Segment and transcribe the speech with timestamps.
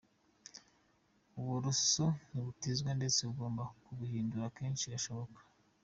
[1.39, 5.39] Uburoso ntibutizwa ndetse ugomba kubuhindura kenshi gashoboka.